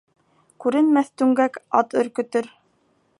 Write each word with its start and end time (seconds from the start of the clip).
Күренмәҫ 0.65 1.11
түңгәк 1.23 1.61
ат 1.81 1.95
өркөтөр. 2.03 2.53